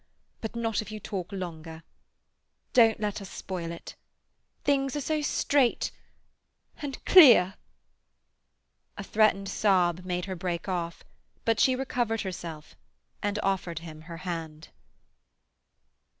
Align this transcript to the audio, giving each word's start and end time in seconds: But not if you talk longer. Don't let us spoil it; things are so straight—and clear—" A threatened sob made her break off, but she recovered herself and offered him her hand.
But 0.41 0.55
not 0.55 0.81
if 0.81 0.91
you 0.91 0.99
talk 0.99 1.31
longer. 1.31 1.83
Don't 2.73 2.99
let 2.99 3.21
us 3.21 3.29
spoil 3.29 3.71
it; 3.71 3.93
things 4.63 4.95
are 4.95 4.99
so 4.99 5.21
straight—and 5.21 7.05
clear—" 7.05 7.53
A 8.97 9.03
threatened 9.03 9.47
sob 9.47 10.03
made 10.03 10.25
her 10.25 10.35
break 10.35 10.67
off, 10.67 11.03
but 11.45 11.59
she 11.59 11.75
recovered 11.75 12.21
herself 12.21 12.75
and 13.21 13.37
offered 13.43 13.77
him 13.85 14.01
her 14.09 14.17
hand. 14.25 14.69